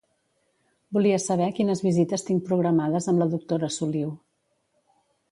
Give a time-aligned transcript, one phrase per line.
[0.95, 4.09] Volia saber quines visites tinc programades amb la doctora Soliu.